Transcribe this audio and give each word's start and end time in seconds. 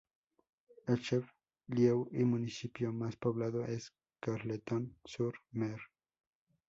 El 0.87 0.99
chef-lieu 0.99 2.07
y 2.13 2.23
municipio 2.23 2.91
más 2.91 3.15
poblado 3.17 3.63
es 3.65 3.93
Carleton-sur-Mer. 4.19 5.79